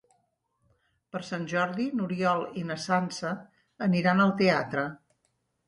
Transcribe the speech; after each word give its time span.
Per 1.15 1.21
Sant 1.27 1.45
Jordi 1.51 1.85
n'Oriol 1.99 2.47
i 2.63 2.65
na 2.71 2.79
Sança 2.87 3.35
aniran 3.91 4.27
al 4.27 4.37
teatre. 4.43 4.91